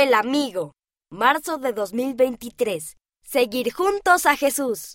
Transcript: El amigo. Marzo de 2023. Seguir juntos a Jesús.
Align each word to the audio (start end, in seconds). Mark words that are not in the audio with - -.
El 0.00 0.14
amigo. 0.14 0.74
Marzo 1.10 1.58
de 1.58 1.72
2023. 1.72 2.96
Seguir 3.24 3.72
juntos 3.72 4.26
a 4.26 4.36
Jesús. 4.36 4.86